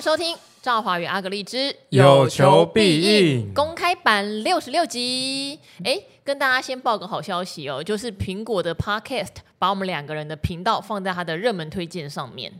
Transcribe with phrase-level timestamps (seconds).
[0.00, 5.60] 迎收听《赵华与阿格丽之有求必应》公开版六十六集。
[5.84, 12.50] 哎，跟大家先报个好消息哦，就是苹果的 Podcast 把我们两个人的频道放在它的热门推荐上面。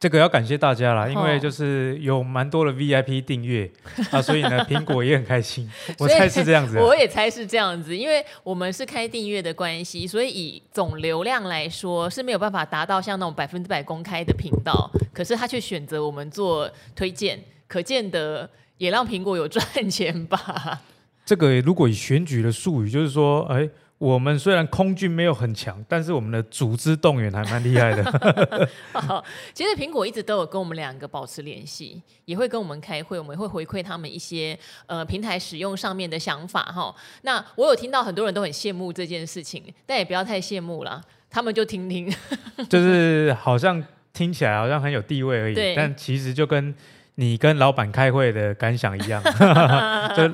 [0.00, 3.70] 这个要感谢大家啦，因为就是有蛮多的 VIP 订阅
[4.10, 5.70] 啊，所以呢， 苹果也很开心。
[6.00, 20.80] 我猜是这样子，我也猜是这样子，因为我们是开订阅的关系，所以以总流量来说是没有办法达到像那种百分之百公开的频道，可是他却选择我们做推荐，可见得也让苹果有赚钱吧。
[21.26, 23.68] 这个如果以选举的术语，就是说，哎。
[24.00, 28.02] 我们虽然空军没有很强，但是我们的组织动员还蛮厉害的。
[28.98, 36.94] 好，其实苹果一直都有跟我们两个保持联系，也会跟我们开会，我们会回馈他们一些呃平台使用上面的想法哈。
[37.24, 42.10] 那我有听到很多人都很羡慕这件事情，但也不要太羡慕了，他们就听听，
[42.70, 46.74] 就是好像听起来好像很有地位而已，但其实就跟。
[47.20, 49.22] 你跟老板开会的感想一样，
[50.16, 50.26] 就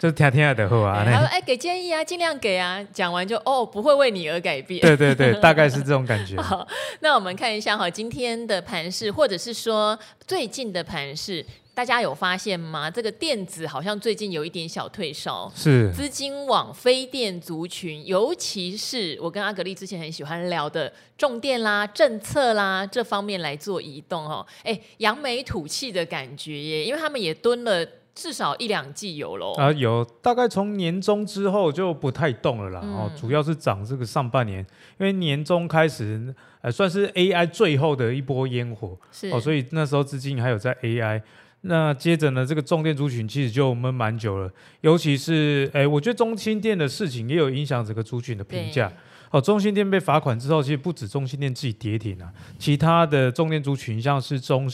[0.00, 1.04] 就听听的话啊。
[1.04, 4.80] 他说：“哎，给建议啊，尽量给啊。”讲完就哦，不会为你而改变。
[4.80, 6.34] 对对对，大概是这种感觉。
[6.42, 6.66] 好，
[6.98, 9.96] 那我们看一下哈，今天的盘势，或者是说
[10.26, 11.46] 最近的盘势。
[11.74, 12.88] 大家有发现吗？
[12.88, 24.46] 这个电子好像最近有一点小退烧，是资金往非电族群，尤其是我跟阿格力之前很喜欢聊的重电啦、政策啦这方面来做移动哦。
[24.62, 29.54] 哎，扬眉吐气的感觉耶，因为他们也蹲了至少一两季有喽。
[29.54, 32.80] 啊，有大概从年中之后就不太动了啦。
[32.84, 34.60] 嗯、哦，主要是涨这个上半年，
[35.00, 41.20] 因为年中开始呃算是 AI 最后的一波烟火，是哦，所以那时候资金还有在 AI。
[41.66, 44.50] 那接着呢，这个重电族群其实就闷蛮久了，
[44.82, 48.86] 尤其是哎，我觉得中心店的事情也有影响整个族群的评价。
[48.88, 48.94] 对
[49.30, 54.66] 哦，中心店被罚款之后，其实不止中心店自己跌停啊，其他的重电族群，像是中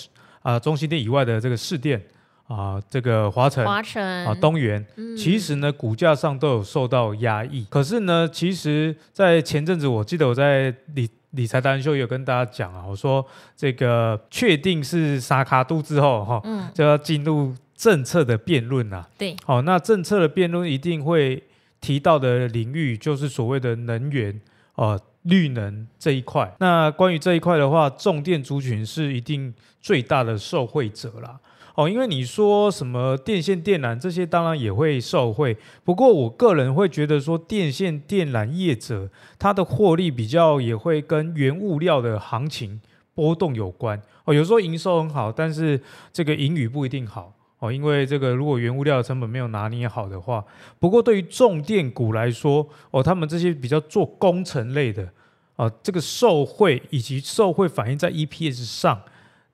[0.43, 1.97] 啊、呃、中心店以外的这个市店
[2.49, 7.65] 啊、呃，这个华城、华城啊东元，嗯、其实呢股价上都有受到压抑。
[7.71, 11.09] 可是呢，其实，在前阵子，我记得我在理。
[11.33, 13.25] 理财达人秀有跟大家讲啊，我说
[13.57, 19.09] 这个确定是沙卡度之后哈，嗯，就要进入政策的辩论啊。
[19.17, 21.43] 对，好，那政策的辩论一定会
[21.81, 24.41] 提到的领域就是所谓的能源
[24.75, 26.53] 哦，绿能这一块。
[26.59, 31.39] 那关于这一块的话，重电族群是一定最大的受惠者啦。
[31.81, 35.57] 哦，因为你说什么电线电缆这些，当然也会受惠。
[35.83, 39.09] 不过我个人会觉得说，电线电缆业者
[39.39, 42.79] 它的获利比较也会跟原物料的行情
[43.15, 43.99] 波动有关。
[44.27, 45.81] 哦，有时候营收很好，但是
[46.13, 47.33] 这个盈余不一定好。
[47.61, 50.45] 哦，因为这个如果原物料成本没有拿捏好的话，
[50.79, 55.09] 不过对于重电股来说，哦，他们这些比较做工程类的，
[55.57, 59.01] 哦，这个受惠以及受惠反映在 EPS 上。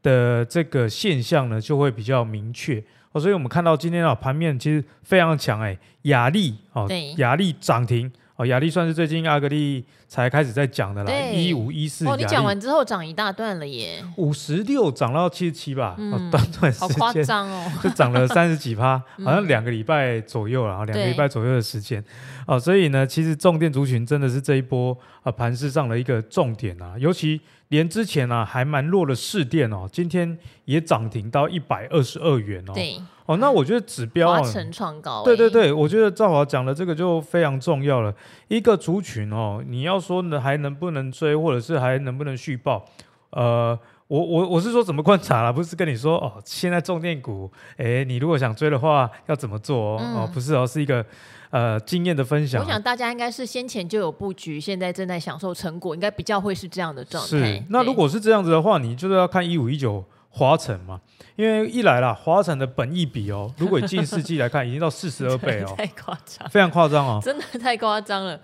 [0.07, 2.81] 的这个现象呢，就会比较明确。
[3.11, 7.13] 哦，所以我们看到今天啊盘面其实非常强哎，亚力哦，对。
[7.15, 22.05] 亚力涨停哦，亚力算是最近阿格力才开始在讲的啦，一五一四哦，你讲完之后涨一大段了耶，五十六涨到七十七吧，嗯、哦，短短时间好夸张哦，就涨了三十几趴， 好像两个礼拜左右了，两、嗯、个礼拜左右的时间。
[22.47, 27.41] 哦，所以呢，其实重电族群真的是这一波啊盘势上的一个重点啊，尤其。
[27.69, 32.73] 连之前啊还蛮弱的市电哦，今天也涨停到一百二十二元哦。
[32.75, 35.25] 对哦，那我觉得指标啊，华城创高。
[35.25, 38.15] 对对对，我觉得赵华讲的这个就非常重要了。
[38.47, 42.85] 一个族群哦，你要说呢还能不能追，或者是还能不能续报？
[43.31, 43.79] 呃，
[44.09, 49.99] 我我我是说怎么观察啦，不是跟你说哦，现在重电股，哎，你如果想追的话要怎么做哦？
[50.01, 51.05] 嗯、哦，不是哦，是一个。
[51.51, 57.29] 呃，经验的分享，我想大家应该是先前就有布局，现在正在享受成果，应该比较会是这样的状态。
[57.29, 61.01] 是，那如果是这样子的话，你就是要看一五一九华晨嘛，
[61.37, 68.39] 因为一来啦，华晨的本益比哦，如果以近世纪来看，已经到四十二倍哦， 太夸张，非常夸张哦，真的太夸张了。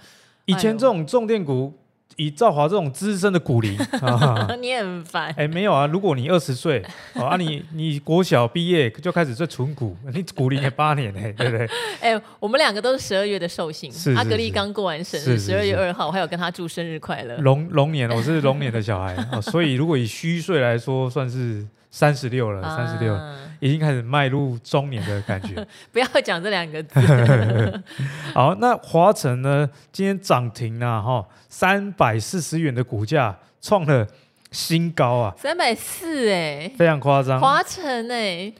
[0.44, 1.74] 以前这种重电股。
[2.16, 3.76] 以赵华这种资深的股龄，
[4.60, 5.28] 你很烦。
[5.30, 6.82] 哎、欸，没有啊，如果你二十岁，
[7.14, 11.66] 哦啊你，你 你国小毕业就开始做存股，你股龄也八年哎， 对不对？
[12.00, 17.36] 哎、欸，我们两个都是十二月的寿星，是是是阿格力刚过完生日，十二月二号，我还有跟他祝生日快乐。
[17.38, 23.14] 龙龙年，我是龙年的小孩，哦、所以如果以虚岁来说，算是三十六了，三十六
[23.60, 25.64] 已经开始迈入中年的感觉。
[25.92, 26.98] 不要讲这两个字。
[28.32, 29.68] 好，那华晨呢？
[29.92, 34.08] 今天涨停了哈，三百四十元的股价创了
[34.50, 35.34] 新高啊！
[35.36, 37.38] 三百四哎，非常夸张。
[37.38, 38.50] 华晨哎，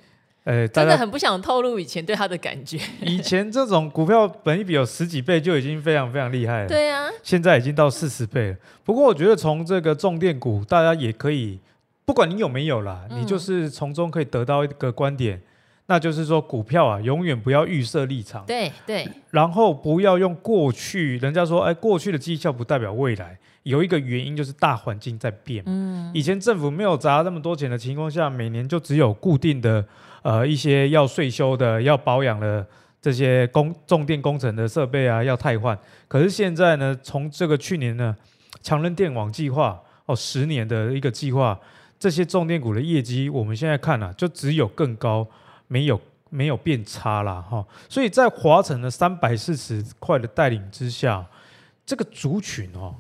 [0.45, 2.79] 哎，真的很不想透露以前对他的感觉。
[3.01, 6.69] 以前这种股票本一比有十几倍就已经非常非常厉害了。
[6.69, 8.57] 对啊，现在已经到四十倍了。
[8.85, 11.59] 不过我觉得从这个重电股，大家也可以。
[12.05, 15.41] 不管你有没有啦，嗯、你就是从中可以得到一个观点，
[15.87, 18.45] 那就是说股票啊，永远不要预设立场。
[18.45, 19.09] 对对。
[19.31, 23.39] 然后不要用过去，人家说，哎，过去的绩效不代表未来。
[23.63, 25.63] 有一个原因就是大环境在变。
[25.67, 26.11] 嗯。
[26.13, 29.85] 以前政府没有砸那么多钱的情况下，每年就只有固定的
[30.23, 32.67] 呃一些要税修的、要保养的
[33.01, 35.79] 这些工重电工程的设备啊，要汰换。
[36.09, 38.17] 可是现在呢，从这个去年呢，
[38.61, 41.57] 强人电网计划哦，十年的一个计划。
[42.03, 45.25] 这些重电股的业绩，我们现在看啊，就只有更高，
[45.69, 46.01] 没有
[46.31, 47.41] 没有变差啦。
[47.41, 47.65] 哈。
[47.89, 51.25] 所以在华晨的三百四十块的带领之下，
[51.87, 52.97] 这个族群哦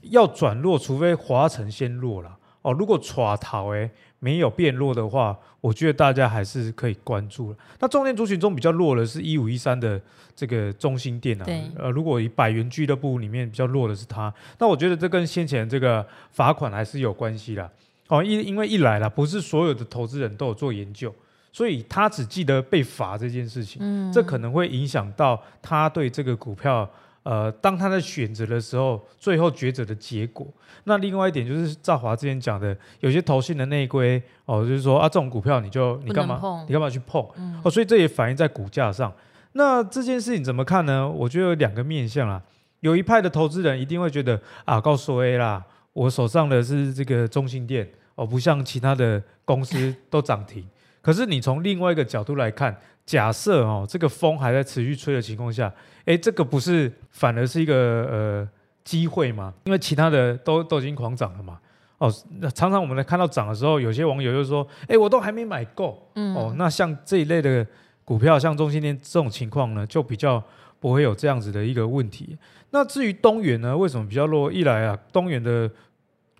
[0.00, 2.72] 要转弱，除非华晨先弱了哦。
[2.72, 7.56] 如果耍逃诶没有变弱的话，我觉得大家还是可以关注了。
[7.80, 10.00] 那重电族群中比较弱的是一五一三的
[10.34, 11.44] 这个中兴电啊，
[11.76, 17.70] 呃，如果以百元俱乐部里面比较弱的是它，那我觉得这跟先前这个罚款还是有关系啦。
[18.08, 21.14] 哦，因因为一来了，不是所有的投资人都有做研究，
[21.52, 26.88] 所以他只记得被罚这件事情，嗯，这可能会影响到他对这个股票，
[27.22, 30.46] 呃，当他在选择的时候，最后抉择的结果。
[30.84, 37.22] 那另外一点就是赵华之前讲的，有些投信的内规，哦，就是说啊，这种股票你就你干嘛，你干嘛去碰？
[37.36, 39.12] 嗯、哦，所以这也反映在股价上。
[39.52, 41.06] 那这件事情怎么看呢？
[41.06, 42.42] 我觉得有两个面向啊，
[42.80, 45.62] 有一派的投资人一定会觉得啊，告诉 A 啦。
[45.98, 50.64] 我手上的是这个中兴电哦，不像其他的公司 都涨停。
[51.02, 55.72] 可是你从另外一个角度来看，假设哦，这个风还在持续吹的情况下，
[56.04, 57.74] 哎，这个不是反而是一个
[58.10, 58.48] 呃
[58.84, 59.52] 机会吗？
[59.64, 61.58] 因为其他的都都已经狂涨了嘛。
[61.98, 66.08] 哦，那常常我们来看到涨的时候，有些网友就说，哎，我都还没买够。
[66.14, 66.32] 嗯。
[66.32, 67.66] 哦，那像这一类的
[68.04, 70.40] 股票，像中兴电这种情况呢，就比较
[70.78, 72.38] 不会有这样子的一个问题。
[72.70, 74.52] 那至于东元呢，为什么比较弱？
[74.52, 75.68] 一来啊，东元的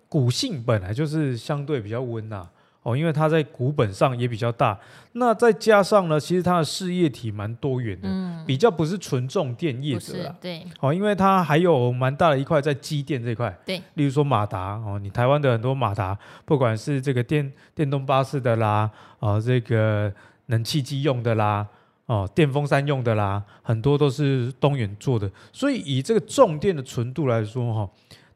[0.09, 2.49] 股性本来就是相对比较温呐，
[2.81, 4.75] 哦，因为它在股本上也比较大，
[5.11, 18.89] 那再加上呢，其实它的事业体蛮多元的，嗯，比较不是纯重电业者啦，对，哦，因为它还有蛮大的一块在机电这块，对，例如说马达哦，你台湾的很多马达，不管是这个电电动巴士的啦，
[19.19, 20.11] 哦，这个
[20.47, 21.67] 冷气机用的啦，
[22.07, 27.89] 哦，电风扇用的啦，很多都是东元做的，所以以这个重电的纯度来说，哈。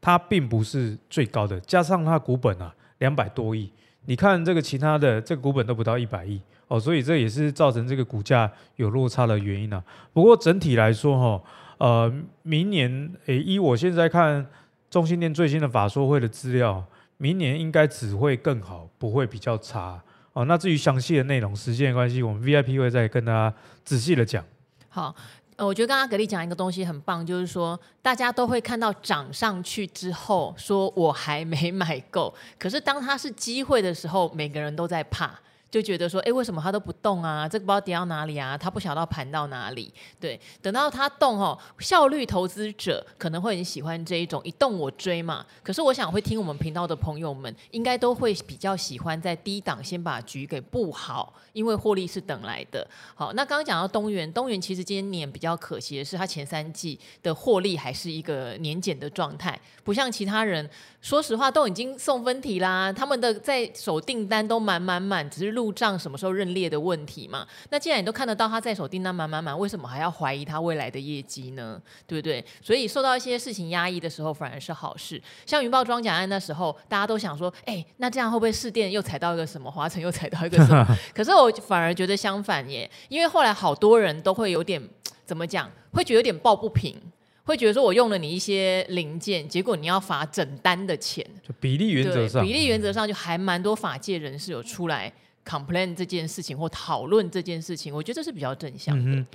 [0.04, 3.72] 它并不是最高的，加上它股本啊两百多亿，
[4.04, 9.82] 你看这个其他的这个股本都不到一百亿哦，所以这也是造成这个股价有落差的原因啊。
[10.12, 11.42] 不过整体来说哈，
[11.78, 14.46] 呃，明年诶，依我现在看
[14.90, 16.84] 中兴电最新的法说会的资料，
[17.16, 19.98] 明年应该只会更好，不会比较差
[20.34, 20.44] 哦。
[20.44, 24.44] 那至于详细的内容，时间关系，我们 VIP 会再跟大家仔细的讲。
[24.90, 25.16] 好。
[25.56, 35.38] 呃，我觉得刚刚格力讲一个东西很棒，就是说大家都会看到涨上去之后，说我还没买够，可是当它是机会的时候，每个人都在怕。
[35.74, 37.48] 就觉得说，哎，为什么它都不动啊？
[37.48, 38.56] 这个包跌到哪里啊？
[38.56, 39.92] 它不晓得盘到哪里？
[40.20, 45.44] 对，等到它动哦，效率投资者可能会很喜欢这一种一动我追嘛。
[45.64, 52.86] 可是我想会听我们频道的朋友们，应该都会比较喜欢在低档先把局给布好，因为获利是等来的。
[53.16, 65.63] 好，那刚刚讲到东元，东元其实今年比较可惜的是，它前三季的获利还是一个年减的状态，不像其他人，说实话都已经送分题啦，他们的在手订单都满满满，只是录。
[65.64, 67.46] 入账什么时候认列的问题嘛？
[67.70, 71.80] 那既然你都看得到他在手订单满满满，为什么还要怀疑他未来的业绩呢？
[72.06, 72.44] 对不对？
[72.60, 75.20] 所以受到一些事情压抑的时候，反而是好事。
[75.46, 79.70] 像云豹装甲案那时候，大家都想说，哎，那这样会不会试电又踩到一个什么？
[79.70, 80.86] 华晨又踩到一个什么？
[81.14, 84.82] 可是我反而觉得相反耶，因为后来好多人都会有点
[85.24, 87.00] 怎么讲，会觉得有点抱不平。
[87.46, 95.12] 会觉得说，我用了你一些零件，结果你要罚整单的钱，就比例原则上，比例原则上就还蛮多法界人士有出来
[95.44, 99.10] complain 这件事情或讨论这件事情，我觉得这是比较正向的。
[99.10, 99.26] 嗯、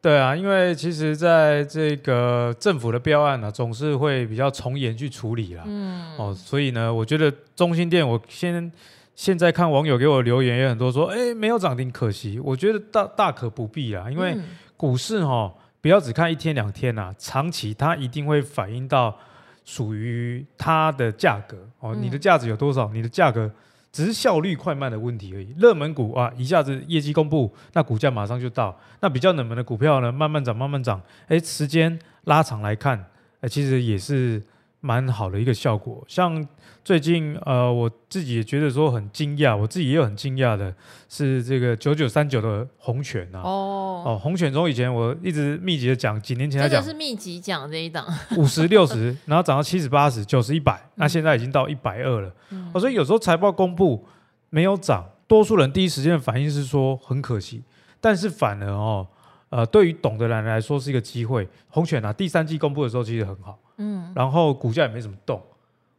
[0.00, 5.64] 对啊，因为其实在这个政府的标案呢、啊，总是会比较从严去处理啦。
[5.66, 8.70] 嗯，哦，所以呢，我觉得中心店，我先
[9.14, 12.38] 现在看网友给我留言也很多，说，哎，没有涨停可惜。
[12.38, 14.36] 我觉得大大可不必啊，因为
[14.76, 15.54] 股市哈、哦。
[15.78, 19.16] 不要只看一天两天呐、啊，长期它一定会反映到
[19.64, 21.94] 属于它的价格哦。
[21.94, 22.90] 你的价值有多少？
[22.92, 23.48] 你的价格
[23.96, 25.54] 只是效率快慢的问题而已。
[25.56, 28.78] 热门股啊，一下子业绩公布，那股价马上就到。
[29.00, 31.00] 那比较冷门的股票呢，慢慢涨，慢慢涨。
[31.28, 33.02] 哎，时间拉长来看，
[33.40, 34.42] 哎，其实也是
[34.80, 36.04] 蛮好的一个效果。
[36.06, 36.46] 像
[36.84, 40.72] 最近呃，我自己也觉得说很惊讶，我自己也有很惊讶的
[41.08, 43.40] 是这个九九三九的红犬啊。
[43.42, 48.06] 哦哦，红犬从以前我一直密集的讲，几年前来讲是密集讲这一档
[48.38, 52.32] 五十六十，然后涨到七十八十九十一百，那现在已经到一百二了。
[52.50, 54.06] 嗯、哦，所以有时候财报公布
[54.50, 57.64] 没有涨，多数人第一时间的反应是说很可惜，
[58.00, 59.04] 但是反而哦，
[59.48, 61.48] 呃，对于懂的人来说是一个机会。
[61.66, 65.40] 红犬啊，第三季公布的时候其实很好，嗯，然后股价也没怎么动。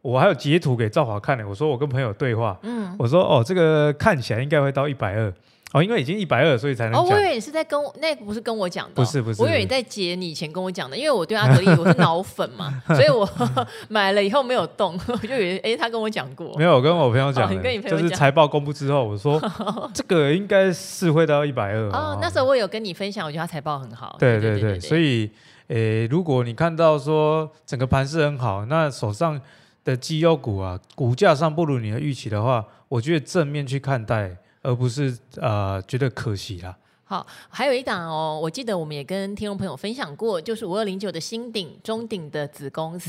[0.00, 5.30] 我还有截图给赵华看呢，我说我跟朋友对话，嗯，我说哦，这个看起来应该会到一百二，
[5.72, 6.94] 哦，因为已经一百二，所以才能。
[6.94, 13.28] 哦，我以为你是在跟我，那不是跟我讲的，不是不是，我以为你在截你以前跟我讲的，因为我对阿格力我是脑粉嘛，所以我
[13.90, 19.38] 买了以后没有动，我就以为哎，他跟我讲过，没有，我跟我朋友讲，你跟你朋友讲，就是财报公布之后，我说
[19.92, 21.90] 这个应该是会到一百二。
[21.90, 25.28] 哦，那时候我有跟你分享，我觉得他财报很好，对对对，所以
[25.68, 29.40] 诶，如果你看到说整个盘势很好，那手上。
[29.84, 36.76] 的绩优股啊，股价上不如你的预期的话，我觉得正面去看待，而不是呃觉得可惜啦。
[37.10, 43.08] 好，还有一档哦，我记得我们也跟听众朋友分享过，就是五二零九的新鼎中鼎的子公司。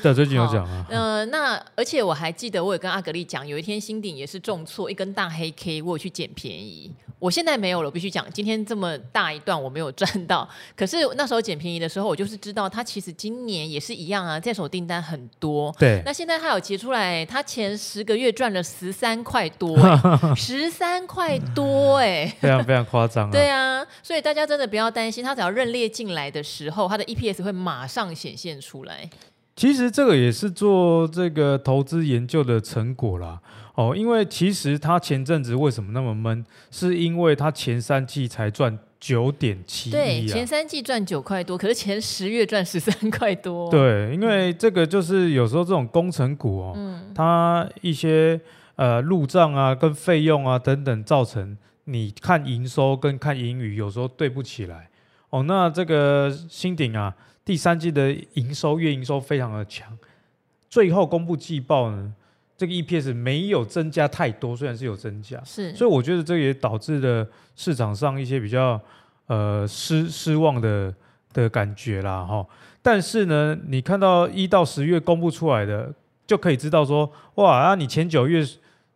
[0.00, 0.86] 的最近有讲啊。
[0.88, 6.90] 呃，那而且我还记得，我有跟阿格力讲，有一天新鼎也是重挫一根大黑 K，我有去捡便宜。
[7.18, 10.46] 我现在没有了，必须讲，今天这么大一段我没有赚到。
[10.76, 15.74] 可是那时候捡便宜的时候，我就是知道它其实今年也是一样啊，在手订单很多。
[15.78, 16.02] 对。
[16.04, 23.30] 那现在它有结出来，它前十个月赚了十三块多，欸， 十三块多哎，欸，非常非常夸张，啊。
[23.34, 29.10] 对啊，所以大家真的不要担心，它只要认列进来的时候，它的 EPS 会马上显现出来。
[29.56, 33.40] 其实这个也是做这个投资研究的成果啦。
[33.76, 39.90] 哦，因为其实他前阵子为什么那么闷，是因为他前三季才赚九点七。
[39.90, 43.68] 对，前三季赚九块多，可是前十月赚十三块多。
[43.70, 48.40] 对，因为这个就是有时候这种工程股哦，嗯，它一些
[48.76, 54.88] 呃入账啊、跟费用啊等等，造成你看营收跟看盈余有时候对不起来。
[55.30, 57.14] 哦，那这个新鼎啊，
[57.44, 59.96] 第三季的营收月营收非常的强，
[60.68, 62.14] 最后公布季报呢。
[62.56, 68.80] 这个 EPS 没有增加太多，虽然是有增加，是，所以我觉得这也导致了市场上一些比较
[69.26, 70.94] 呃失失望的
[71.32, 72.46] 的感觉啦哈。
[72.80, 75.92] 但是呢，你看到一到十月公布出来的，
[76.28, 78.46] 就可以知道说，哇啊，你前九月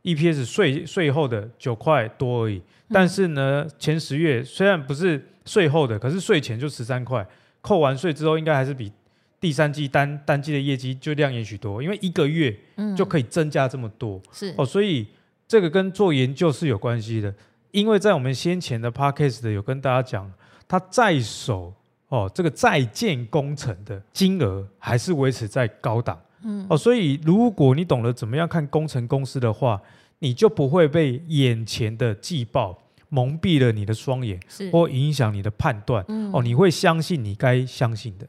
[0.05, 7.27] EPS 税税后的九块多而已，但是呢，前十月虽然不是税后的，可是税前就十三块，
[7.61, 8.93] 扣完税之后应该还是比。
[9.41, 12.53] 第三季单单季的业绩就亮眼许多，因为一个月
[12.97, 14.55] 就可以增加这么多，嗯、是。
[14.59, 15.07] 哦，所以
[15.47, 17.33] 这个跟做研究是有关系的。
[17.71, 20.29] 因为在我们先前的 podcast 的有跟大家讲，
[20.67, 21.73] 它在手
[22.09, 26.67] 哦，这个在建工程的金额还是维持在高档，嗯。
[26.69, 29.81] 哦，所以如果你懂得怎么样看工程公司的话，
[30.21, 32.77] 你就不会被眼前的季报
[33.09, 34.39] 蒙蔽了你的双眼，
[34.73, 38.27] 或影响你的判断，嗯、哦，你会相信你该相信的。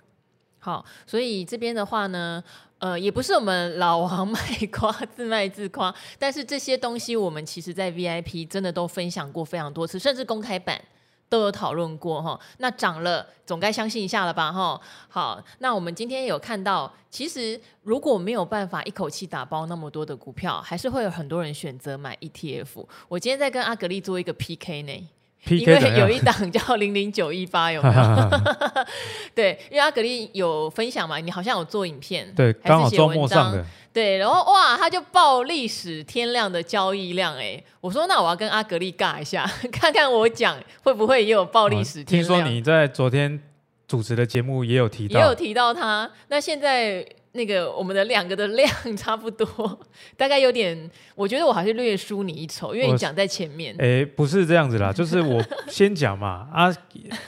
[0.60, 2.44] 好，所以这边的话呢，
[2.78, 4.40] 呃，也不是我们老王卖
[4.72, 10.80] 瓜自卖自夸，但是这些东西我们其实在 VIP 真的都分享过非常多次，甚至公开版
[11.30, 12.38] 都有讨论过哈。
[12.58, 14.82] 那涨了总该相信一下了吧哈。
[15.08, 22.86] 好，那我们今天有看到，其实如果没有办法一口气打包那么多的股票，还是会有很多人选择买 ETF。
[23.08, 25.10] 我今天在跟阿格力做一个 PK 呢。
[25.48, 28.30] 因为有一档叫零零九一八，有没有？
[29.34, 42.28] 对，因为阿格力有分享嘛，你好像有做影片，对，刚好周末上的，对，然后哇，他就报历史天量的交易量，哎，我说那我要跟阿格力尬一下， 看看我讲会不会也有报历史天量。
[42.28, 43.42] 听说你在昨天
[43.88, 47.06] 主持的节目也有提到，也有提到他，那现在。
[47.34, 48.68] 那个我们的两个的量
[48.98, 49.80] 差不多，
[50.18, 53.76] 大概有点，我觉得我还是略输你一筹，因为你讲在前面。
[53.78, 56.74] 哎，不是这样子啦， 就是我先讲嘛，啊，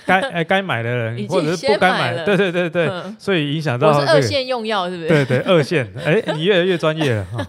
[0.05, 4.01] 该哎 该买的人或者是不该买的，对对对对，嗯、所以影响到、这个。
[4.01, 5.07] 我是二线用药，是不是？
[5.07, 7.47] 对对，二线，哎，你越来越专业了哈。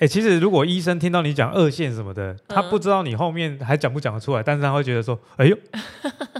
[0.00, 5.56] 哎，其实如果医生听到你讲二线什么的，他不知道你后面还讲不讲得出来，但是他会觉得说，哎呦，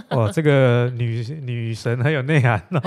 [0.09, 2.81] 哇，这个女女神很有内涵哦。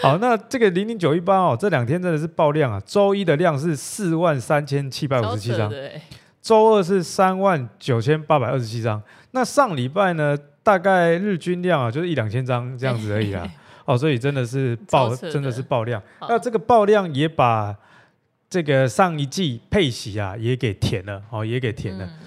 [0.00, 2.80] 好，那这个零零九一八哦，这两天真的是爆量啊！
[2.84, 5.72] 周一的量是四万三千七百五十七张，
[6.40, 9.02] 周二是三万九千八百二十七张。
[9.32, 13.48] 那上礼拜呢，大概日均量啊，就是一两千张这样子而已啊。
[13.84, 16.02] 哦，所以真的是爆，真的是爆量。
[16.20, 17.74] 那这个爆量也把
[18.48, 22.04] 这个上一季配息啊也给填了哦，也给填了。
[22.04, 22.18] 嗯、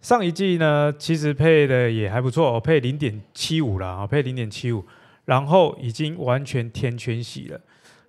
[0.00, 4.84] 上一季呢，其实配的也还不错，哦，配零点七五了啊，配零点七五。
[5.26, 7.58] 然后已经完全填全息了，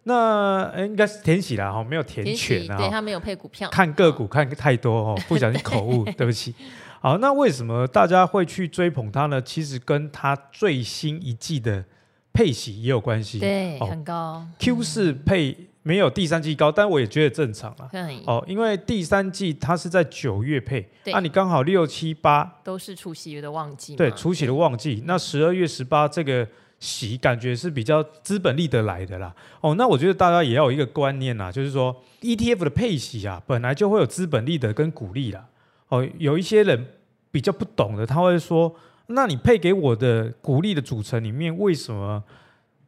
[0.07, 6.53] 那应该是填息啦，哈，没有填全啊，对，他没有配股票，看个股看太多哦，不小心口误， 对不起。
[7.01, 9.41] 好，那为什么大家会去追捧它呢？
[9.41, 11.83] 其实跟它最新一季的
[12.31, 14.45] 配息也有关系，对，哦、很高。
[14.59, 17.89] Q 四配没有第三季高，但我也觉得正常了。
[18.27, 25.03] 哦，因为第三季它是在九月配，那、啊、你刚好六七八都是除夕的旺季，对，除夕的旺季。
[25.07, 26.47] 那十二月十八这个。
[26.85, 35.47] 息感觉是比较资本利得来的啦，哦，那我觉得大家也要有一个观念呐，就是说 ETF 的配息啊，本来就会有资本利得跟股利啦，
[35.87, 36.85] 哦，有一些人
[37.31, 38.75] 比较不懂的，他会说，
[39.07, 42.23] 那你配给我的股利的组成里面，为什么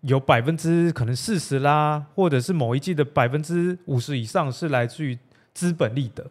[0.02, 5.18] 有百分之可能四十啦，或者是某一季的百分之五十以上是来自于
[5.54, 6.30] 资本利得？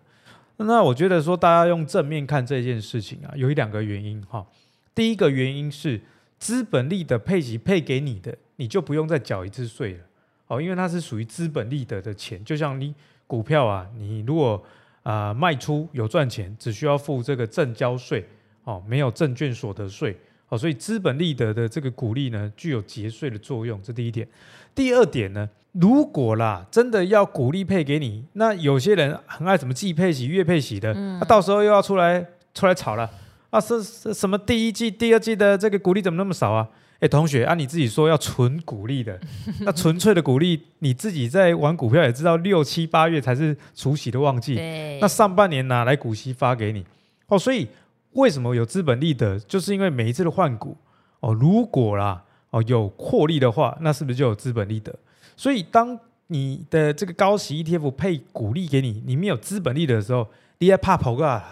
[0.58, 4.46] 那我觉得说大家用正面看这件事情啊，有一两个原因哈，
[4.94, 6.00] 第一个原因是。
[6.38, 10.00] 资本利得配息配给你的，你就不用再缴一次税了
[10.48, 12.94] 哦，因为它是属于资本利得的钱，就像你
[13.26, 14.62] 股票啊，你如果
[15.02, 18.24] 啊、呃、卖出有赚钱，只需要付这个证交税
[18.64, 20.16] 哦，没有证券所得税
[20.48, 24.28] 哦，所以资本利得的这个股利呢，具有节税的作用，这第一点。
[24.74, 33.10] 第二点呢，如果啦真的要股利配给你，那有些人很爱什么季配息、月配息的，那、嗯啊、到时候又要出来出来炒了。
[33.50, 36.68] 啊，是是什么第一季、第二季的这个股利怎么那么少啊？
[36.98, 39.20] 哎，同学，按、啊、你自己说要纯股利的，
[39.60, 46.86] 那纯粹的股利，你自己在玩股票也知道，六七八月才是除息的旺季，对那上半年哪来股息发给你？
[47.28, 47.68] 哦，所以
[48.12, 49.38] 为什么有资本利得？
[49.40, 50.74] 就是因为每一次的换股，
[51.20, 54.94] 哦，如果啦，哦有获利的话，那是不是就有资本利得？
[55.36, 55.98] 所以当
[56.28, 60.26] 你的这个高息 ETF 配股利给你，里面有资本利得的时候，
[60.58, 61.42] 你也怕跑个。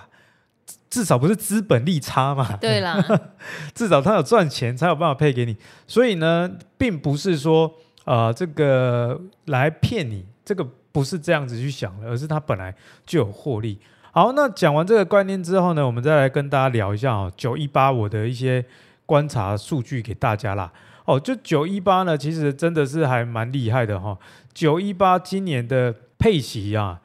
[0.89, 2.57] 至少不是资本利差嘛？
[2.61, 3.05] 对啦，
[3.75, 5.57] 至少他有赚钱才有办法配给你。
[5.89, 12.73] 所以呢，并不是说呃这个来骗你，这个不是这样子去想的，而是他本来
[13.05, 13.79] 就有获利。
[14.13, 18.65] 好，那讲完这个观念之后呢，我们再来跟大家聊一下哦，九一八我的一些
[19.05, 20.73] 观察数据给大家啦。
[21.05, 24.19] 哦，就九一八呢，其实真的是还蛮厉害的哈、哦。
[24.55, 27.01] 九一八今年的配息啊。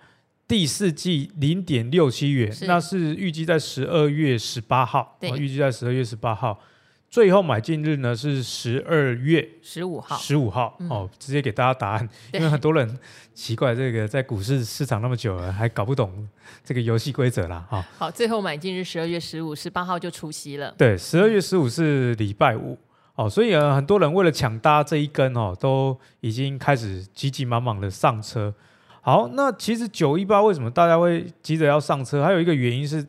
[0.49, 5.15] 第四季零点六七元，是那是预计在十二月十八号。
[5.19, 6.59] 对，预计在十二月十八号，
[7.07, 10.17] 最后买进日呢是十二月十五号。
[10.17, 12.97] 十五号、嗯、哦，直接给大家答案，因为很多人
[13.35, 16.27] 奇怪这个在股市市场那么久了，还搞不懂
[16.63, 17.63] 这个游戏规则啦。
[17.69, 17.85] 哈、哦。
[17.99, 20.73] 好，最后买进日十二月十五，十八号就除夕了。
[20.75, 22.75] 对，十二月十五是礼拜五
[23.13, 28.51] 哦，所以呃，很多人为了抢搭这一根哦，都已经开始急急忙忙的上车。
[29.01, 32.23] 好，那其实九一八为什么大家会急着要上车？
[32.23, 33.05] 还有一个原因是，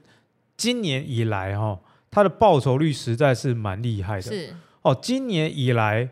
[0.57, 1.79] 今年以来哈、哦，
[2.11, 4.22] 它的报酬率实在是蛮厉害的。
[4.22, 6.09] 是哦，今年以来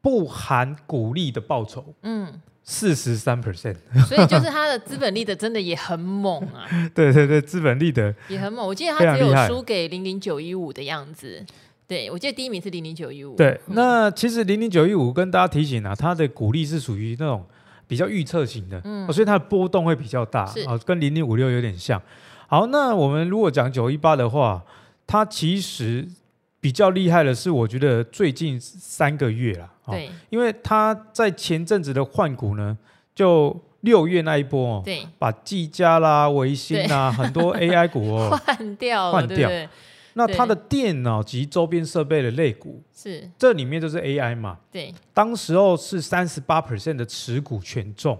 [0.00, 3.76] 不含股利的报酬，嗯，四十三 percent。
[4.08, 6.66] 所以就是它的资本利得真的也很猛啊。
[6.94, 8.66] 对对对，资本利得也很猛。
[8.66, 11.44] 我记得它只有输给零零九一五的样子。
[11.86, 13.36] 对，我记得第一名是零零九一五。
[13.36, 17.44] 对，嗯、那其实零零九一五跟大家提醒啊，它的股利是属于那种。
[17.88, 22.00] 比较预测型的，嗯、所以它的波动会比较大，啊哦、跟零零五六有点像。
[22.46, 24.62] 好，那我们如果讲九一八的话，
[25.06, 26.06] 它其实
[26.60, 32.76] 比较厉害的是，我觉得最近三个月了，对、哦，因为它在前阵子的换股呢，
[33.14, 39.48] 就六月那一波哦，对，把技嘉啦、维新啦很多 AI 股哦 换掉，换掉。
[40.18, 44.58] 那它的电脑及周边设备的类股是，这里面就是 AI 嘛？
[44.72, 48.18] 对，当时候是三十八 percent 的持股权重，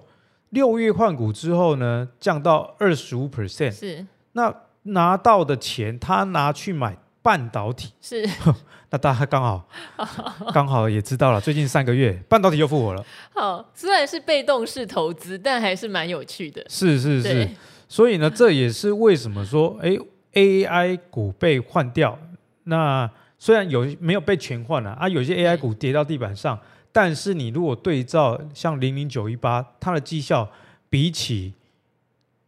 [0.51, 3.73] 六月换股之后呢，降到二十五 percent。
[3.73, 8.25] 是，那拿到的钱他拿去买半导体，是，
[8.91, 9.69] 那大家刚好
[10.55, 13.05] 刚好也知道了，最近三个月半导体又复活了。
[13.35, 16.65] 好，虽然是被动式投资，但还是蛮有趣的。
[16.69, 17.49] 是是是，
[17.89, 19.99] 所以呢，这也是为什么说，哎。
[20.35, 22.19] AI 股被换掉，
[22.65, 26.59] 那虽然有没有被全换了啊，啊，有些 AI 股跌到地板上，
[26.93, 30.51] 但是你如果对照像零零九一八，它的绩效
[30.91, 31.55] 比起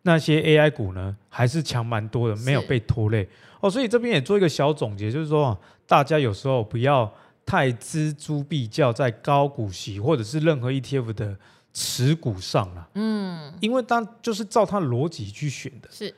[0.03, 3.29] 那些 AI 股呢，还是强蛮多的，没有被拖累
[3.61, 3.71] 哦。
[3.71, 7.13] 所以这边也做一个小总结，就是说大家有时候不要
[7.47, 11.37] 太锱铢必较在高股息或者是任何 ETF 的
[11.73, 16.15] 持股上了，嗯，因为当就是照它的逻辑去选的，是。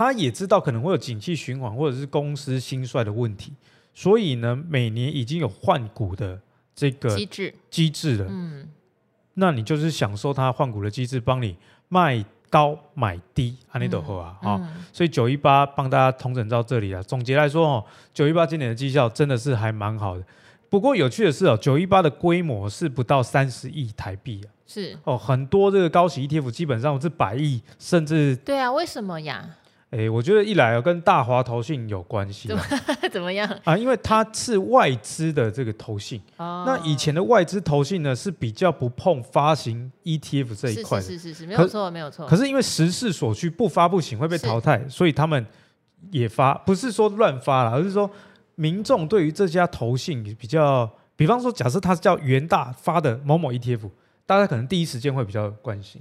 [0.00, 3.52] 他也知道可能会有景气循环或者是公司兴衰的问题，
[3.92, 6.40] 所以呢，每年已经有换股的
[6.74, 8.26] 这个机制机制了。
[8.30, 8.66] 嗯，
[9.34, 11.54] 那你就是享受它换股的机制，帮你
[11.90, 14.38] 卖高买低，安利都好啊。
[14.40, 17.02] 啊，所以九一八帮大家统整到这里了。
[17.02, 17.84] 总结来说哦，
[18.14, 20.24] 九一八今年的绩效真的是还蛮好的，
[20.70, 24.48] 不过有趣的是哦，九一八的规模是不到三十亿台币啊。
[24.66, 29.56] 是哦，很多这个高息 ETF 基本上是百亿，甚至对啊，为什么呀？
[29.90, 32.62] 哎，我觉得一来跟大华投信有关系，怎么
[33.10, 33.76] 怎么样啊？
[33.76, 42.24] 因为它是外资的这个投信，哦，那以前的外资投信呢是比较不碰发行 ETF 这一块的，是是是是是，没有错没有错。
[42.28, 45.44] 可是因为时势所趋，不发不行会被淘汰，所以他们
[46.12, 48.08] 也发，不是说乱发了，而是说
[48.54, 53.90] 民众对于这家投信比较，比方说假设它是叫元大发的某某 ETF，
[54.24, 56.00] 大家可能第一时间会比较关心。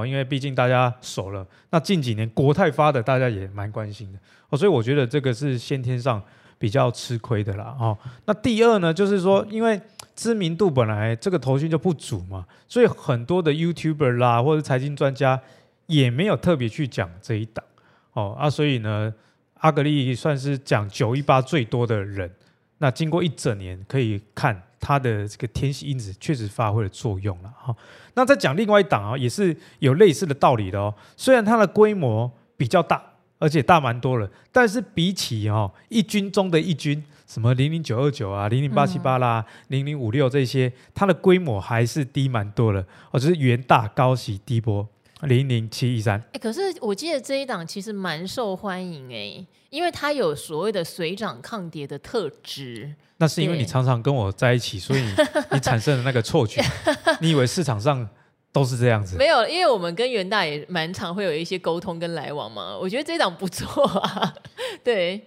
[0.00, 6.22] 哦，因为毕竟大家熟了，那近几年国泰发的大家也蛮关心的哦，所以我觉得这个是先天上
[6.58, 7.76] 比较吃亏的啦。
[7.78, 9.80] 哦，那第二呢，就是说因为
[10.14, 15.40] 知名度本来这个投信就不足嘛，所以很多的 YouTuber 啦或者财经专家
[15.86, 17.64] 也没有特别去讲这一档
[18.12, 19.12] 哦啊，所以呢，
[19.54, 22.30] 阿格力算是讲九一八最多的人。
[22.78, 27.74] 那经过一整年，可以看它的这个天喜因子确实发挥了作用了哈。
[28.14, 30.94] 那再讲另外一档啊，也是有类似的道理的哦。
[31.16, 33.02] 虽然它的规模比较大，
[33.38, 42.84] 而且大蛮多了，但是比起哦一军中的一军，什么零零九二九啊、零零八七八啦、零零五六这些，它的规模还是低蛮多了。
[43.10, 44.88] 哦，就是元大高息低波
[45.22, 46.20] 零零七一三。
[46.32, 49.46] 哎，可是我记得这一档其实蛮受欢迎哎。
[49.70, 55.12] 因为它有所谓的水涨抗跌的特质，那是因为你常常跟我在一起，所以你，
[55.52, 56.62] 你产生了那个错觉，
[57.20, 58.08] 你以为市场上
[58.52, 59.16] 都是这样子？
[59.16, 62.76] 没有，因为我们跟元大也蛮常会有一些沟通跟来往嘛。
[62.78, 64.34] 我觉得这一档不错啊，
[64.82, 65.22] 对。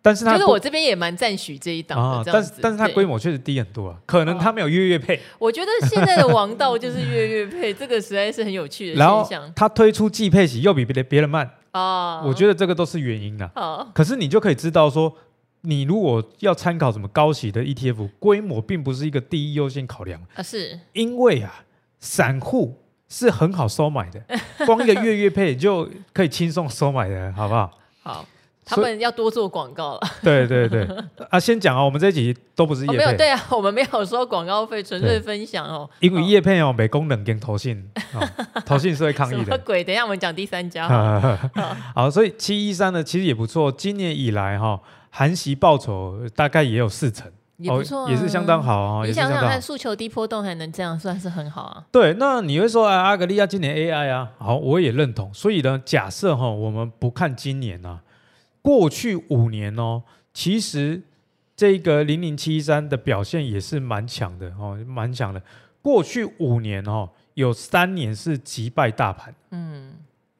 [0.00, 5.20] 但是它就是我这边也蛮赞许这一档的，啊，但是但是它规模确实低很多啊，可能它没有月月配。
[5.40, 9.40] 我觉得现在的王道就是月月配，这个实在是很有趣的现象。
[9.42, 11.50] 然后它推出季配型又比别的别人慢。
[11.72, 13.50] 啊，我觉得这个都是原因啊。
[13.56, 15.12] 哦，可是你就可以知道说，
[15.62, 21.64] 你如果要参考什么高息的 ETF，规模并不是一个第一优先考量啊，是因为啊，
[21.98, 24.22] 散户是很好收买的，
[24.66, 27.70] 光一个月月配就可以轻松收买的，好不好？
[28.02, 28.26] 好。
[28.70, 30.00] 他们要多做广告了。
[30.22, 30.86] 对对对，
[31.30, 32.96] 啊，先讲啊，我们这一集都不是业配。
[32.96, 35.88] 哦，没有，对啊，我们没有收广告费，纯粹分享哦。
[36.00, 38.28] 因为叶配哦，没功能跟投信，哦，
[38.66, 39.44] 投信是会抗议的。
[39.44, 39.82] 什么鬼？
[39.82, 40.86] 等一下我们讲第三家。
[41.94, 43.72] 好，所以七一三呢，其实也不错。
[43.72, 44.78] 今年以来哈，
[45.10, 49.06] 含息报酬大概也有四成，也不错，也是相当好啊。
[49.06, 51.86] 你想想看，诉求低波动还能这样，算是很好啊。
[51.90, 55.32] 对，那你会说啊，阿格利亚今年 AI 啊，好，我也认同。
[55.32, 58.02] 所以呢，假设哈，我们不看今年啊。
[58.60, 60.02] 过去五年哦，
[60.34, 61.02] 其实
[61.56, 65.40] 这个零零七一三的表现也是蛮强的哦，蛮强的。
[65.80, 69.94] 过去五年哦，有三年是击败大盘，嗯，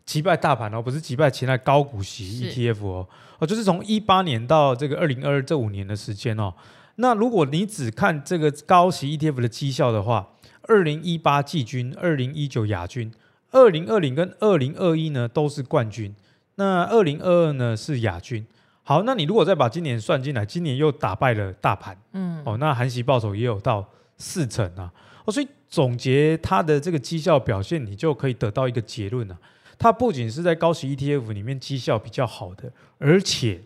[0.08, 3.06] 击败大盘哦，不是击败其他高股息 ETF 哦，
[3.38, 6.54] 哦，就是从一八年到这个二零二二这五年的时间哦。
[6.96, 10.26] 那如果你只看这个高息 ETF 的绩效的话，
[10.62, 13.12] 二零一八季军，二零一九亚军，
[13.50, 16.14] 二零二零跟二零二一呢都是冠军。
[16.54, 18.46] 那二零二二呢是亚军，
[18.84, 24.90] 好，那你如果再把今年算进来，今年又打败了大盘，嗯，哦，那含息报酬也有到四成啊，
[25.26, 29.36] 哦，所以总结它的这个绩效表现，你就可以得到一个结论啊，
[29.78, 33.62] 它不仅是在高息 ETF 里面绩效比较好的，而且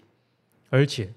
[0.70, 1.14] 而且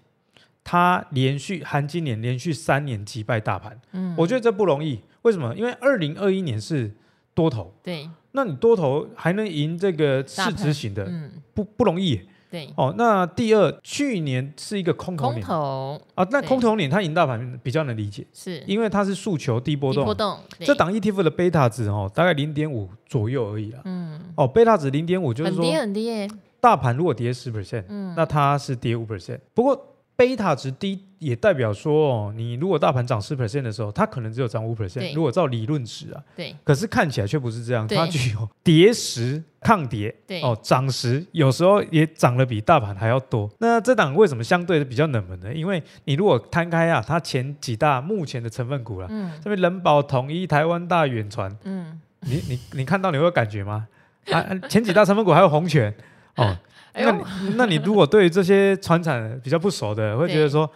[0.63, 5.53] 它连续含今年连续三年击败大盘，嗯，我觉得这不容易，为什么？
[5.55, 6.91] 因为二零二一年是
[7.33, 8.09] 多头，对。
[8.31, 12.27] 那你多头还能赢这个市值型的，嗯、不不容易。
[12.49, 12.69] 对。
[12.75, 16.01] 哦，那第二，去年是一个空头年，空头。
[16.15, 18.63] 啊，那空头年它赢大盘比较能理解，是。
[18.65, 23.81] 因为它是诉求低波动，低波动这档 ETF 的贝塔值哦，大概零点五左右而已啦。
[23.85, 26.29] 嗯，哦，贝塔值零点五就是说很低很低耶。
[26.59, 29.39] 大盘如果跌十 percent，嗯，那它是跌五 percent。
[29.53, 35.13] 不过贝塔值低也代表说哦，你如果大盘涨十 percent 的时候，它可能只有涨五 percent。
[35.13, 43.49] 如果照理论值啊，对，可是看起来却不是这样，它具有跌时抗跌，对哦，涨时有时候也涨得比大盘还要多。
[43.59, 45.53] 那这档为什么相对的比较冷门呢？
[45.53, 53.87] 因为你如果摊开啊，它前几大目前的成分股了，嗯，这边人保、统一、台湾大、远传，嗯，你你你看到你会有感觉吗？
[54.31, 55.93] 啊，前几大成分股还有红权
[56.37, 56.57] 哦。
[56.97, 60.69] 那你那你如果对这些传产比较不熟的，会觉得说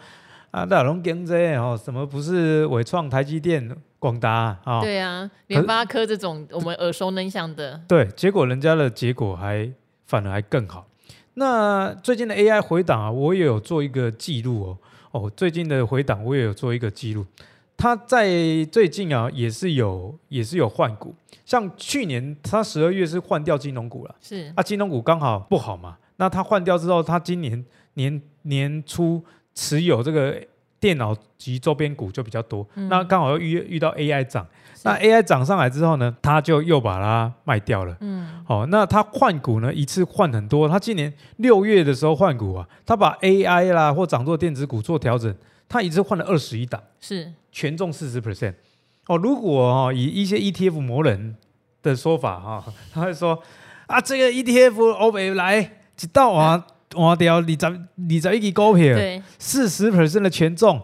[0.50, 4.80] 啊，大龙跟这哦，什么不是伟创、台积电、广达啊？
[4.80, 7.80] 对啊，联发科这种我们耳熟能详的。
[7.86, 9.70] 对，结果人家的结果还
[10.06, 10.86] 反而还更好。
[11.34, 14.78] 那最近的 AI 回档啊，我也有做一个记录哦。
[15.12, 17.24] 哦，最近的回档我也有做一个记录。
[17.76, 18.28] 它在
[18.70, 21.14] 最近啊，也是有也是有换股，
[21.46, 25.96] 像去年它十二月是换掉金融股了，是啊，金融股刚好不好嘛。
[26.20, 30.38] 那他换掉之后，他今年年年初持有这个
[30.78, 32.66] 电脑及周边股就比较多。
[32.74, 34.46] 嗯、那刚好又遇遇到 AI 涨，
[34.84, 37.96] 那 AI 涨上来之后呢，他就又把它卖掉了。
[38.00, 40.68] 嗯，好、哦，那他换股呢，一次换很多。
[40.68, 45.34] 他今年六月的时候换股啊，他把 AI 啦或涨做电子股做调整，
[45.70, 48.52] 他一次换了二十一档，是权重四十 percent。
[49.06, 51.34] 哦，如果哦以一些 ETF 魔人
[51.82, 53.42] 的说法哈、哦，他会说
[53.86, 56.66] 啊，这个 ETF 欧美来一道啊。
[56.96, 58.98] 挖掉二十二十一支股票，
[59.38, 60.82] 四十 percent 的权重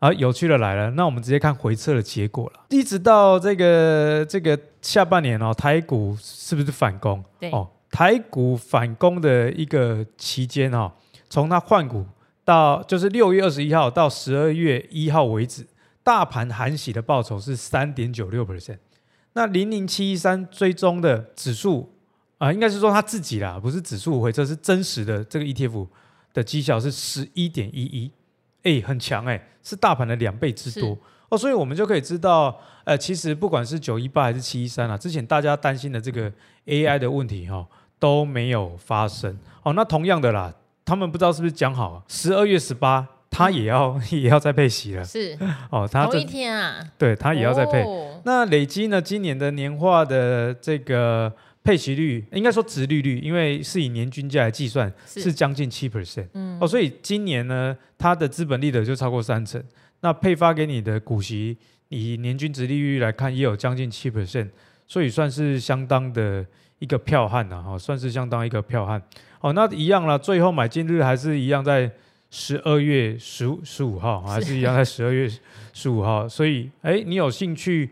[0.00, 0.90] 啊，有趣的来了。
[0.90, 2.64] 那我们直接看回测的结果了。
[2.70, 7.22] 一直到这个这个下半年哦，台股是不是反攻？
[7.38, 10.90] 对哦，台股反攻的一个期间哦，
[11.30, 12.04] 从它换股
[12.44, 15.64] 到就是六月二十一号到十二月一号为止，
[16.02, 18.78] 大盘含息的报酬是三点九六 percent。
[19.34, 21.94] 那零零七一三追踪的指数。
[22.38, 25.86] 啊、呃，应该是说他自己啦，不是指数回撤，是真实的这个 ETF
[26.32, 28.12] 的绩效是十一点一一，
[28.62, 30.96] 哎，很强哎、欸，是大盘的两倍之多
[31.30, 36.32] 哦，所以我们就可以知道，呃，其实不管是九一八还是七一三啊，之前大家担心的这个
[36.66, 37.66] AI 的问题哈、哦、
[37.98, 39.72] 都没有发生哦。
[39.72, 45.36] 那同样的啦，他们不知道是不是讲好，十二月十八他也要、嗯、 也要再配息了，是
[45.70, 47.82] 哦，他同一天啊，对他也要再配。
[47.82, 51.32] 哦、那累积呢，今年的年化的这个。
[51.68, 56.26] 配息率应该说殖利率，因为是以年均价来计算，是将近七 percent。
[56.32, 59.62] 嗯，哦，所以今年呢，它的资本利得就超过三成。
[60.00, 61.58] 那配发给你的股息，
[61.90, 64.48] 以年均值利率来看，也有将近七 percent，
[64.86, 66.42] 所以算是相当的
[66.78, 69.02] 一个票悍呐，哈，算是相当一个票悍。
[69.42, 71.92] 哦，那一样了，最后买进日还是一样在
[72.30, 75.30] 十二月十五十五号，还是一样在十二月
[75.74, 76.26] 十五号。
[76.26, 77.90] 所以，哎，你有兴趣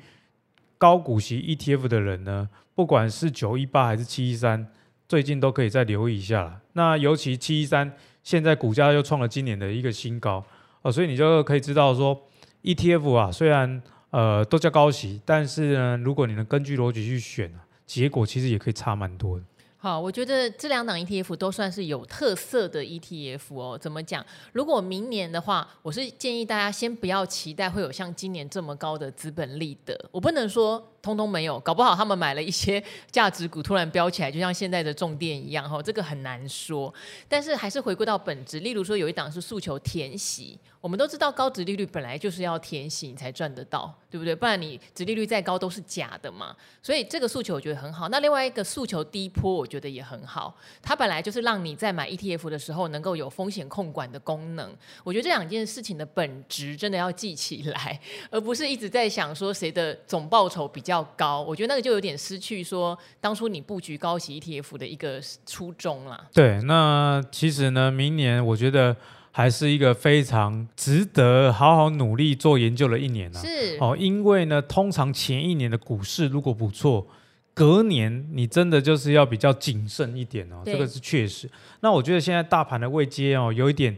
[0.79, 2.49] 高股息 ETF 的人呢？
[2.77, 4.69] 不管是九一八还是七一三，
[5.09, 6.61] 最近都可以再留意一下了。
[6.75, 7.91] 那尤其七一三
[8.23, 10.45] 现在股价又创了今年的一个新高
[10.83, 12.21] 哦，所以你就可以知道说
[12.63, 17.51] ，ETF 啊，虽然呃都叫高息，但是呢，如果你能根据逻辑去选，
[17.87, 19.45] 结果其实也可以差蛮多的。
[19.79, 23.79] 好，我觉得这两档 ETF 都算是有特色的 ETF 哦。
[23.81, 24.23] 怎么讲？
[24.53, 29.99] 如果明年的话，我是建议大家先不要期待会有像今年这么高的资本利得。
[30.13, 30.93] 我不能说。
[31.07, 36.93] 通通没有，搞不好他们买了一些价值股，突然飙起来，就像现在的重电一样， 哈，这个很难说。
[37.29, 44.35] 但是还是回归到本质，例如说有一档是诉求填息，我们都知道高值利率本来就是要填息你才赚得到，对不对？
[44.35, 46.57] 不然你值利率再高都是假的嘛。
[46.83, 48.09] 所以这个诉求我觉得很好。
[48.09, 54.77] 那另外一个诉求低波，我觉得也很好，它本来就是让你在买 ETF 的时候能够有风险控管的功能。
[55.05, 60.96] 我觉得这两件事情的本质真的要记起来，而不是一直在想说谁的总报酬比较。
[60.97, 66.27] 较高，我觉得那个就有点失去说当初你布局高息 ETF 的一个初衷了。
[66.33, 68.97] 对，那其实呢，明年我觉得
[69.31, 73.43] 还是一个非常值得好好努力做研究的一年呢、啊。
[73.43, 77.07] 是哦，因为呢，通常前一年的股市如果不错，
[77.53, 80.63] 隔年你真的就是要比较谨慎一点哦。
[80.65, 81.51] 这个是确实。
[81.81, 83.95] 那我觉得现在大盘的位阶哦，有一点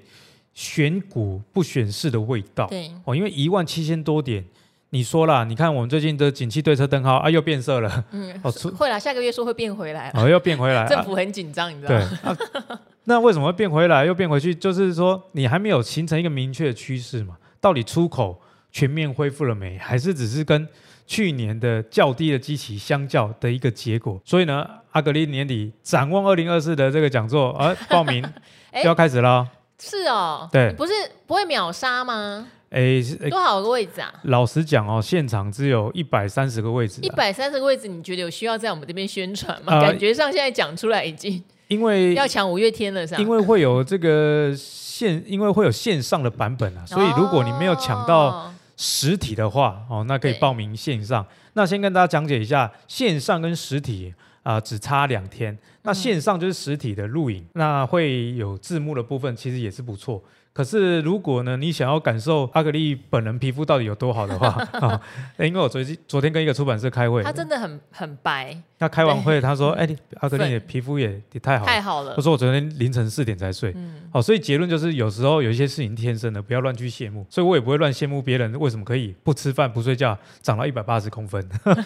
[0.55, 2.67] 选股不选市的味道。
[2.67, 4.45] 对哦，因为一万七千多点。
[4.91, 8.05] 你说啦，你看我们最近的景气对策灯号啊，又变色了。
[8.13, 10.11] 嗯， 哦，会啦，下个月说会变回来。
[10.15, 10.87] 哦，又变回来。
[10.89, 12.19] 政府很紧张，啊、你知道吗？
[12.23, 12.31] 对、
[12.71, 12.81] 啊。
[13.05, 14.55] 那为什么会变回来又变回去？
[14.55, 17.37] 就是说你还没有形成一个明确的趋势嘛？
[17.61, 19.77] 到底出口全面恢复了没？
[19.79, 20.67] 还是只是跟
[21.07, 24.21] 去年的较低的基期相较的一个结果？
[24.25, 28.23] 所以呢，阿格力年底展望二零二四的这个讲座啊，报名
[28.83, 29.47] 就要开始了。
[29.79, 30.49] 是哦。
[30.51, 30.73] 对。
[30.73, 30.93] 不是
[31.27, 32.49] 不会秒杀吗？
[32.71, 33.01] 哎，
[33.31, 34.13] 多少个位置啊？
[34.25, 37.01] 老实讲哦，现场只有一百三十个位置。
[37.03, 39.73] 一百三十个位置，你觉得有需要在我们这边宣传吗？
[39.75, 43.21] 呃、感觉上现在讲出来已经，因为要抢五月天了，是吧？
[43.21, 51.25] 因为会有这个线，因为会有线上的版本啊，所以如果你没有抢到实体的话，哦，那可以报名线上。
[51.55, 55.57] 那先跟大家讲解一下，线上跟实体啊、呃，只差两天。
[55.83, 60.23] 那线上就是实体的录影，嗯、那会有字幕的部分，其实也是不错。
[60.59, 64.49] 可是，如果呢，你想要感受阿格丽本人皮肤到底有多好的话，
[64.81, 65.01] 啊，
[65.39, 68.61] 因为我昨天昨天跟一个出版社开会，他真的很很白。
[68.81, 73.73] 那开完会，他说：“哎、欸，阿格力的皮肤也也太好了，太好了。”我说：“我昨天凌晨四点才睡。
[73.77, 77.25] 嗯”好，所以结论就是，有时候有一些事情天生的，不要乱去羡慕。
[77.29, 81.45] 所以我也不会乱羡慕别人为什么可以不吃饭不睡觉长到一百八十公分。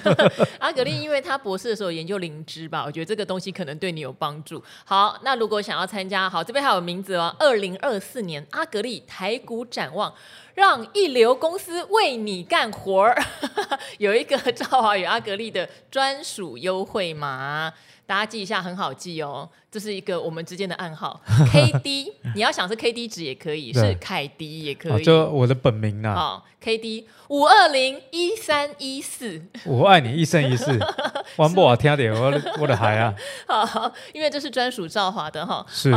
[0.61, 4.63] 阿格丽，因为他博士的时候研究灵芝吧，我觉得这个东西可能对你有帮助。
[4.85, 8.62] 好，那如果想要参加，好，这边还有名字哦，二零二四年阿。
[8.67, 10.15] 格力台股展望，
[10.55, 13.23] 让一流公司为你干活儿，
[13.99, 17.73] 有一个赵华与阿格丽的专属优惠码，
[18.07, 19.49] 大家记一下，很好记哦。
[19.71, 21.19] 这是一个我们之间的暗号，
[21.51, 26.15] K D，你要想是 K D 值也可以，是凯迪也可以，哦、就我的本名呐。
[26.15, 30.79] 好，K D 五二零一三一四，我爱你一生一世，
[31.37, 33.15] 玩不我听点，我我的孩啊。
[33.49, 35.65] 好，因为这是专属赵华的哈。
[35.67, 35.91] 是。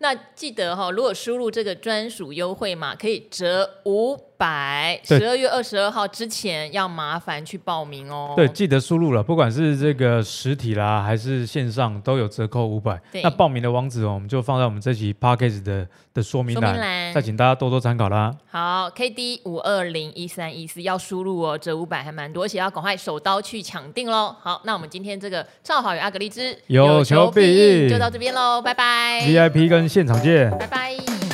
[0.00, 3.93] 那记得哈，如果输入这个专属优惠码，可以折五
[4.36, 5.00] 百。
[5.02, 8.34] 十二月二十二号之前要麻烦去报名哦。
[8.36, 13.00] 对，记得输入了，不管是这个实体啦，还是线上，都有折扣五百。
[13.22, 18.34] 那报名的网址哦，我们就放在我们这期 podcast 的的说明栏，再请大家多多参考啦。
[18.50, 24.34] 好，K D 五二零一三一四要输入哦，折五百还蛮多，而且要赶快手刀去抢定喽。
[24.40, 29.20] 好，那我们今天这个赵好与阿格力之有求必应就到这边喽，拜拜。
[29.26, 31.33] VIP 跟现场见，拜拜。